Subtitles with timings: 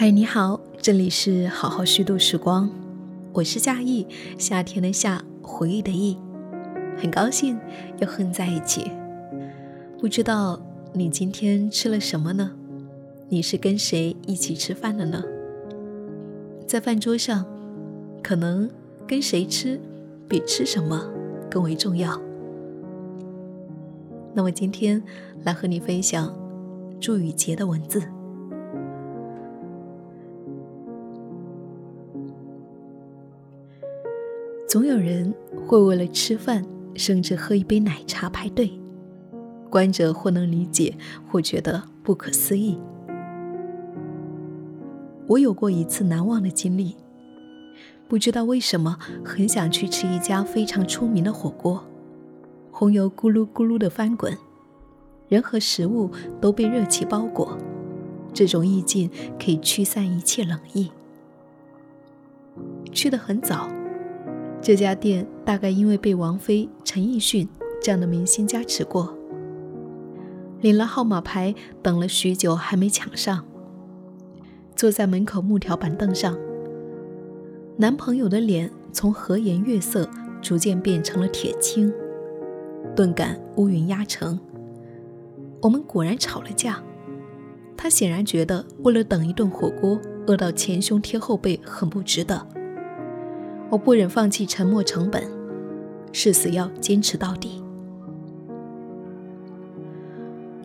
[0.00, 2.70] 嗨，你好，这里是好好虚度时光，
[3.34, 4.06] 我是夏意，
[4.38, 6.16] 夏天的夏，回忆的忆，
[6.96, 7.58] 很高兴
[7.98, 8.90] 又和你在一起。
[9.98, 10.58] 不知道
[10.94, 12.52] 你今天吃了什么呢？
[13.28, 15.22] 你是跟谁一起吃饭的呢？
[16.66, 17.44] 在饭桌上，
[18.22, 18.70] 可能
[19.06, 19.78] 跟谁吃
[20.26, 21.10] 比吃什么
[21.50, 22.18] 更为重要。
[24.32, 25.02] 那么今天
[25.44, 26.34] 来和你分享
[26.98, 28.02] 祝雨杰的文字。
[34.70, 35.34] 总有人
[35.66, 38.70] 会为了吃饭，甚至喝一杯奶茶排队。
[39.68, 40.96] 观者或能理解，
[41.28, 42.78] 或觉得不可思议。
[45.26, 46.94] 我有过一次难忘的经历，
[48.06, 51.84] 不知道为什么很想去吃一家非常出名的火锅，
[52.70, 54.38] 红油咕噜咕噜的翻滚，
[55.28, 56.08] 人和食物
[56.40, 57.58] 都被热气包裹，
[58.32, 60.92] 这种意境可以驱散一切冷意。
[62.92, 63.68] 去的很早。
[64.62, 67.48] 这家店大概因为被王菲、陈奕迅
[67.82, 69.16] 这样的明星加持过，
[70.60, 73.44] 领了号码牌，等了许久还没抢上。
[74.76, 76.38] 坐在门口木条板凳上，
[77.78, 80.08] 男朋友的脸从和颜悦色
[80.42, 81.92] 逐渐变成了铁青，
[82.94, 84.38] 顿感乌云压城。
[85.62, 86.82] 我们果然吵了架，
[87.76, 92.46] 他显然觉得为了等一顿火锅饿到前胸贴后背很不值得。
[93.70, 95.22] 我不忍放弃沉没成本，
[96.12, 97.62] 誓死要坚持到底。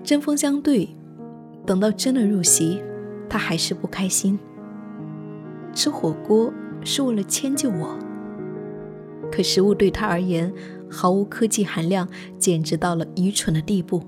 [0.04, 0.90] 针锋相对，
[1.66, 2.82] 等到真的入席，
[3.30, 4.40] 他还是不开心。
[5.74, 6.52] 吃火锅
[6.84, 7.96] 是为了迁就我，
[9.32, 10.52] 可食物对他而言
[10.90, 12.08] 毫无科技含量，
[12.40, 14.02] 简直到了愚蠢的地步。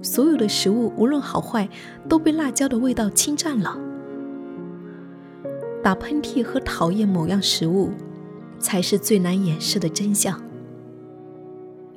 [0.00, 1.68] 所有的食物无论好坏，
[2.08, 3.78] 都被辣椒的味道侵占了。
[5.82, 7.90] 打喷嚏和讨厌某样食物，
[8.58, 10.40] 才是最难掩饰的真相。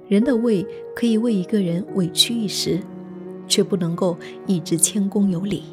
[0.08, 0.66] 人的胃
[0.96, 2.80] 可以为一个人委屈一时，
[3.48, 5.64] 却不能够一直谦恭有礼。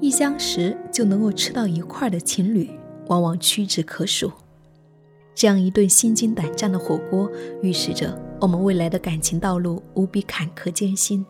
[0.00, 2.70] 一相识就能够吃到一块的情侣，
[3.08, 4.30] 往往屈指可数。
[5.34, 7.28] 这样一顿心惊胆战的火锅，
[7.62, 11.26] 预示着我们未来的感情道路无比坎坷艰辛。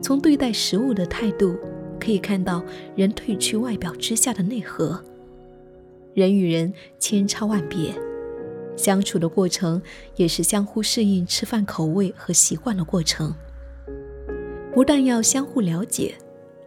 [0.00, 1.56] 从对待食物的态度，
[1.98, 2.62] 可以看到
[2.94, 5.02] 人褪去外表之下的内核。
[6.14, 7.94] 人与人千差万别，
[8.76, 9.80] 相处的过程
[10.16, 13.34] 也是相互适应吃饭口味和习惯的过程。
[14.72, 16.14] 不但要相互了解，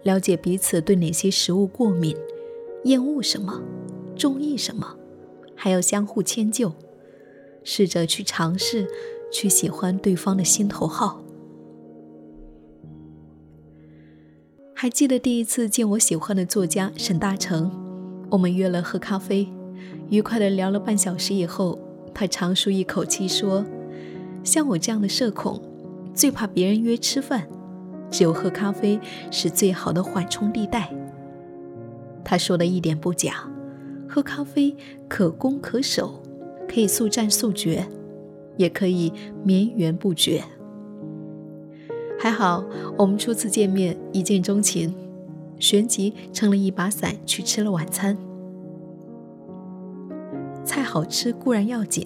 [0.03, 2.15] 了解彼此对哪些食物过敏、
[2.83, 3.61] 厌恶什么、
[4.15, 4.97] 中意什么，
[5.55, 6.73] 还要相互迁就，
[7.63, 8.87] 试着去尝试，
[9.31, 11.23] 去喜欢对方的心头好。
[14.81, 17.69] 还记得第一次见我喜欢的作家沈大成，
[18.31, 19.47] 我们约了喝咖啡，
[20.09, 21.77] 愉快的聊了半小时以后，
[22.15, 23.63] 他长舒一口气说
[24.43, 25.61] ：“像我这样的社恐，
[26.15, 27.47] 最怕别人约吃饭，
[28.09, 28.99] 只有喝咖啡
[29.29, 30.91] 是最好的缓冲地带。”
[32.25, 33.47] 他说的一点不假，
[34.09, 34.75] 喝咖啡
[35.07, 36.23] 可攻可守，
[36.67, 37.87] 可以速战速决，
[38.57, 40.43] 也可以绵延不绝。
[42.21, 42.63] 还好，
[42.99, 44.93] 我们初次见面一见钟情，
[45.57, 48.15] 旋即撑了一把伞去吃了晚餐。
[50.63, 52.05] 菜好吃固然要紧，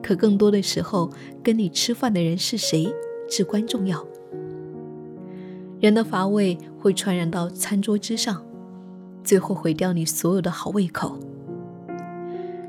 [0.00, 1.10] 可更多的时候，
[1.42, 2.94] 跟你吃饭的人是谁
[3.28, 4.06] 至关重要。
[5.80, 8.44] 人的乏味会传染到餐桌之上，
[9.24, 11.18] 最后毁掉你所有的好胃口。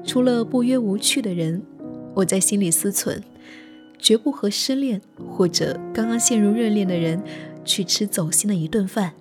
[0.04, 1.62] 除了不约无趣的人，
[2.16, 3.22] 我在心里思忖。
[4.04, 7.24] 绝不和失恋或者刚刚陷入热恋的人
[7.64, 9.14] 去吃走心的一顿饭，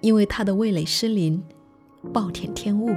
[0.00, 1.42] 因为他的味蕾失灵，
[2.14, 2.88] 暴殄天物。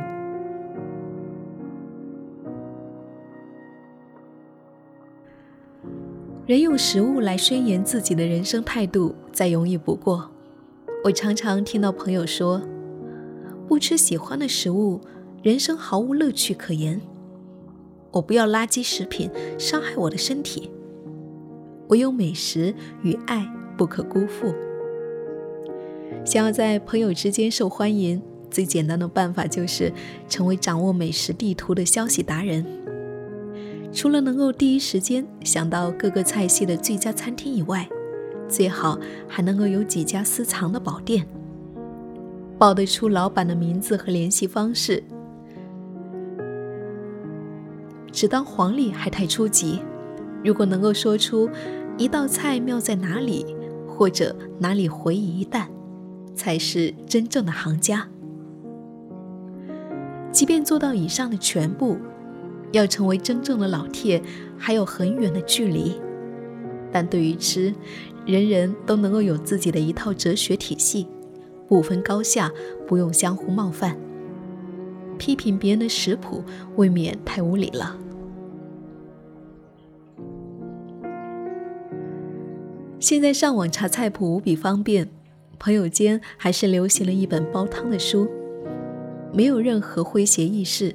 [6.46, 10.32] 人用食物来宣言自己的人生态度，再容易不过。
[11.04, 12.62] 我常常听到朋友说，
[13.68, 15.02] 不吃喜欢的食物，
[15.44, 17.02] 人生毫无乐趣可言。
[18.12, 20.72] 我不要垃圾食品伤害我的身体。
[21.90, 23.48] 唯有美食与爱
[23.78, 24.54] 不可辜负。
[26.26, 29.92] 想要在朋友之间受欢迎，最简单的办法就是
[30.28, 32.66] 成为掌握美食地图的消息达人。
[33.92, 37.88] 除了能够第一时间想到各个菜系的最佳餐厅以外，
[38.48, 41.26] 最好还能够有几家私藏的宝店，
[42.60, 45.04] 报得出老板的名字和联系方式。
[48.12, 49.80] 只当黄历还太初级，
[50.44, 51.50] 如果能够说出。
[52.00, 53.46] 一道菜妙在哪里，
[53.86, 55.70] 或者哪里回忆一淡，
[56.34, 58.08] 才是真正的行家。
[60.32, 61.98] 即便做到以上的全部，
[62.72, 64.24] 要成为真正的老铁，
[64.58, 66.00] 还有很远的距离。
[66.90, 67.76] 但对于吃，
[68.26, 71.06] 人人都能够有自己的一套哲学体系，
[71.68, 72.50] 不分高下，
[72.88, 74.00] 不用相互冒犯。
[75.18, 76.46] 批评别人的食谱，
[76.78, 77.98] 未免太无理了。
[83.00, 85.10] 现在上网查菜谱无比方便，
[85.58, 88.30] 朋友间还是流行了一本煲汤的书，
[89.34, 90.94] 没有任何诙谐意识，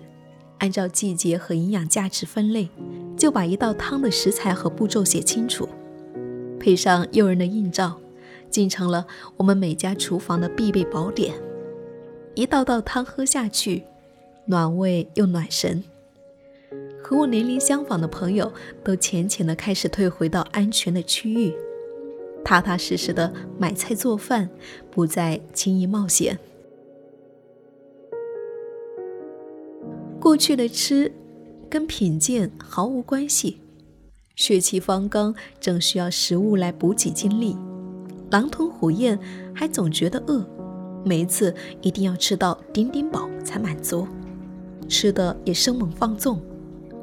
[0.58, 2.68] 按照季节和营养价值分类，
[3.16, 5.66] 就把一道汤的食材和步骤写清楚，
[6.60, 7.98] 配上诱人的映照，
[8.50, 9.06] 竟成了
[9.38, 11.32] 我们每家厨房的必备宝典。
[12.34, 13.84] 一道道汤喝下去，
[14.44, 15.82] 暖胃又暖神。
[17.02, 18.52] 和我年龄相仿的朋友
[18.82, 21.54] 都浅浅的开始退回到安全的区域。
[22.44, 24.50] 踏踏实实的买菜做饭，
[24.91, 26.38] 不再轻易冒险。
[30.20, 31.11] 过去的吃，
[31.69, 33.61] 跟品鉴毫无关系。
[34.37, 37.56] 血气方刚，正需要食物来补给精力。
[38.31, 39.19] 狼吞虎咽，
[39.55, 40.44] 还总觉得饿。
[41.05, 44.06] 每一次一定要吃到顶顶饱才满足。
[44.88, 46.40] 吃的也生猛放纵，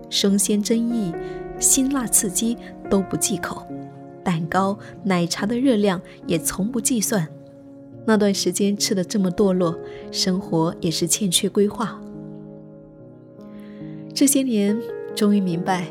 [0.10, 1.14] 生鲜争议，
[1.60, 2.58] 辛辣刺激
[2.90, 3.66] 都不忌口。
[4.24, 7.28] 蛋糕、奶茶的热量也从不计算。
[8.06, 9.78] 那段时间吃的这么堕落，
[10.12, 12.02] 生活也是欠缺规划。
[14.14, 14.80] 这些年
[15.16, 15.88] 终于明白，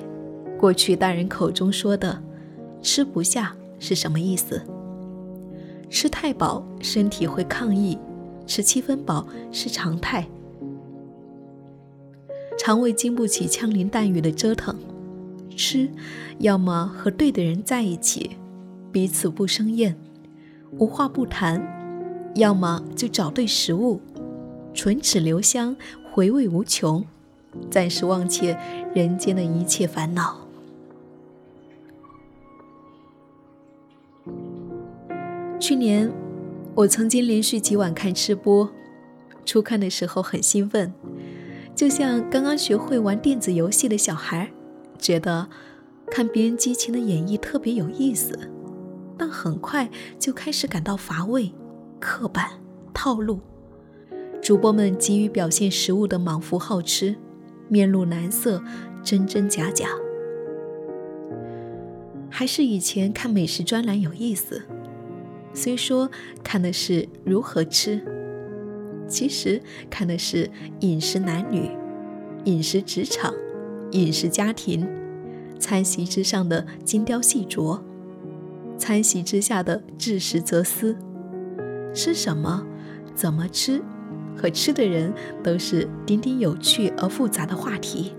[0.58, 2.20] 过去大人口中说的
[2.82, 4.60] “吃不下”是什么意思。
[5.88, 7.96] 吃太饱，身体会抗议；
[8.46, 10.26] 吃七分饱是常态。
[12.58, 14.76] 肠胃经不起枪林弹雨的折腾。
[15.60, 15.90] 吃，
[16.38, 18.38] 要么和对的人在一起，
[18.90, 19.94] 彼此不生厌，
[20.78, 21.60] 无话不谈；
[22.34, 24.00] 要么就找对食物，
[24.72, 25.76] 唇齿留香，
[26.10, 27.04] 回味无穷，
[27.70, 28.58] 暂时忘却
[28.94, 30.48] 人间的一切烦恼。
[35.60, 36.10] 去年，
[36.74, 38.70] 我曾经连续几晚看吃播，
[39.44, 40.94] 初看的时候很兴奋，
[41.74, 44.50] 就像刚刚学会玩电子游戏的小孩。
[45.00, 45.48] 觉得
[46.10, 48.38] 看别人激情的演绎特别有意思，
[49.16, 51.52] 但很快就开始感到乏味、
[51.98, 52.50] 刻板、
[52.92, 53.40] 套路。
[54.42, 57.16] 主播们急于表现食物的莽夫好吃，
[57.68, 58.62] 面露难色，
[59.02, 59.88] 真真假假。
[62.30, 64.62] 还是以前看美食专栏有意思，
[65.52, 66.10] 虽说
[66.42, 68.00] 看的是如何吃，
[69.06, 69.60] 其实
[69.90, 70.50] 看的是
[70.80, 71.70] 饮食男女、
[72.44, 73.34] 饮食职场。
[73.92, 74.86] 饮食家庭，
[75.58, 77.80] 餐席之上的精雕细琢，
[78.78, 80.96] 餐席之下的至食则思。
[81.92, 82.64] 吃什么，
[83.14, 83.82] 怎么吃，
[84.36, 88.12] 和吃的人都是顶顶有趣而复杂的话题，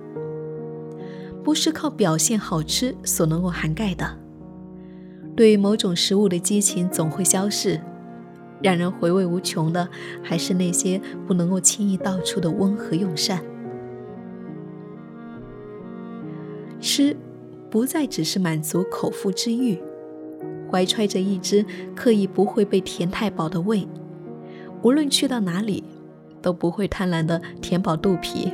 [1.44, 4.18] 不是靠表现好吃所能够涵盖的。
[5.36, 7.80] 对某种食物的激情总会消逝，
[8.62, 9.88] 让人回味无穷的，
[10.22, 13.42] 还是那些不能够轻易道出的温和用膳。
[16.94, 17.16] 吃，
[17.70, 19.82] 不再只是满足口腹之欲，
[20.70, 23.88] 怀揣着一只刻意不会被填太饱的胃，
[24.84, 25.86] 无论去到哪里，
[26.42, 28.52] 都不会贪婪的填饱肚皮。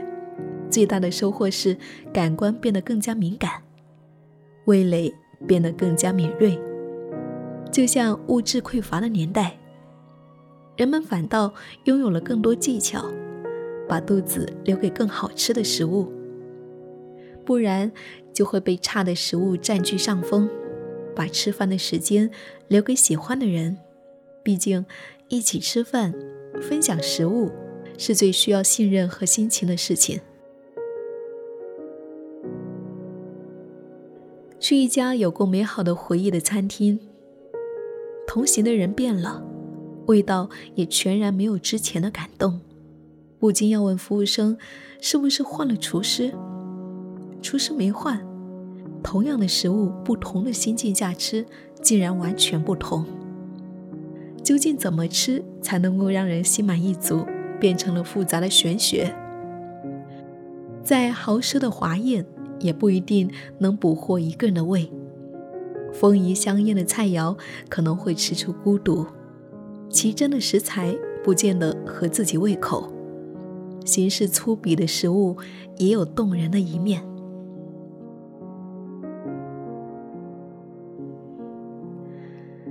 [0.69, 1.75] 最大的收获是
[2.13, 3.63] 感官变得更加敏感，
[4.65, 5.11] 味蕾
[5.47, 6.59] 变得更加敏锐。
[7.71, 9.57] 就像物质匮乏的年代，
[10.75, 11.51] 人们反倒
[11.85, 13.03] 拥有了更多技巧，
[13.89, 16.13] 把肚子留给更好吃的食物。
[17.45, 17.89] 不然
[18.37, 20.47] 就会被差的食物占据上风，
[21.15, 22.29] 把吃饭的时间
[22.67, 23.79] 留给喜欢的人。
[24.43, 24.85] 毕竟，
[25.27, 26.13] 一起吃饭、
[26.61, 27.49] 分享食物
[27.97, 30.21] 是最需要信任和心情的事情。
[34.59, 36.99] 去一家有过美好的回忆的餐厅，
[38.27, 39.43] 同行的人变了，
[40.05, 42.61] 味道也全然没有之前的感动，
[43.39, 44.59] 不禁要问服务生：
[45.01, 46.31] 是不是换了厨师？
[47.41, 48.26] 厨师没换，
[49.09, 51.45] 同样的食物，不同的心境下吃，
[51.81, 53.05] 竟然完全不同。
[54.43, 57.25] 究竟怎么吃才能够让人心满意足，
[57.57, 59.15] 变成了复杂的玄学。
[60.83, 62.25] 再豪奢的华宴，
[62.59, 64.91] 也不一定能捕获一个人的胃。
[65.93, 67.37] 丰腴香艳的菜肴，
[67.69, 69.05] 可能会吃出孤独。
[69.89, 72.91] 奇珍的食材，不见得合自己胃口。
[73.85, 75.37] 形式粗鄙的食物，
[75.77, 77.01] 也有动人的一面。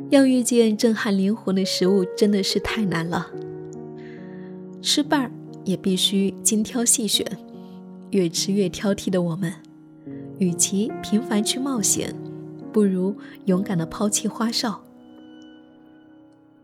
[0.08, 3.28] 要遇见震撼灵魂的食物真的是太难了。
[4.80, 5.30] 吃伴儿
[5.64, 7.26] 也必须精挑细选，
[8.10, 9.52] 越吃越挑剔的我们，
[10.38, 12.14] 与其频繁去冒险，
[12.72, 14.80] 不如勇敢的抛弃花哨，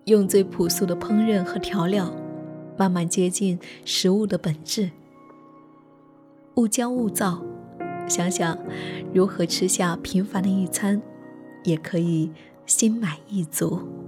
[0.05, 2.15] 用最朴素的烹饪和调料，
[2.77, 4.91] 慢慢接近食物的本质。
[6.55, 7.43] 勿骄勿躁，
[8.07, 8.57] 想想
[9.13, 11.03] 如何吃下平凡的一餐，
[11.65, 12.31] 也可以
[12.67, 14.03] 心满意足。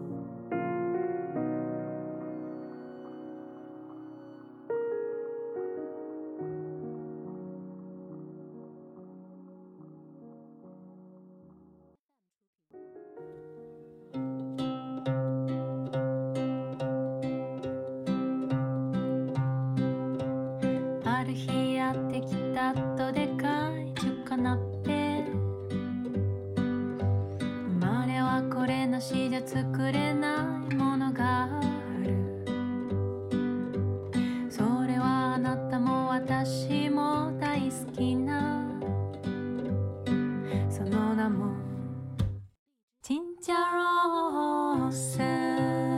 [43.07, 45.94] 金枷若森。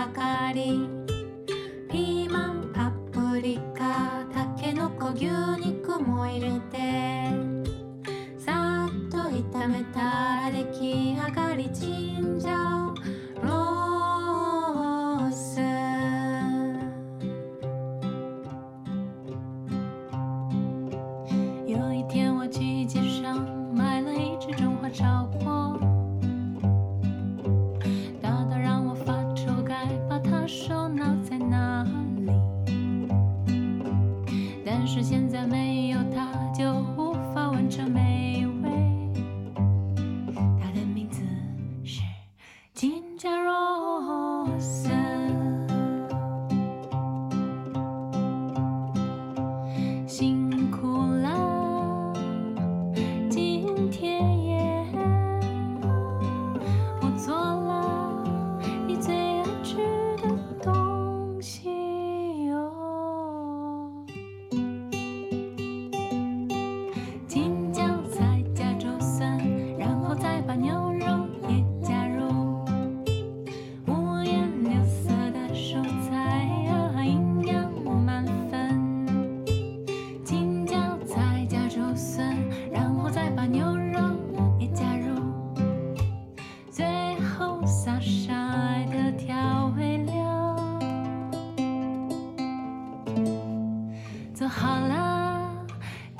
[0.00, 0.88] 明かり」
[42.82, 44.99] 好了。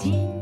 [0.00, 0.39] 听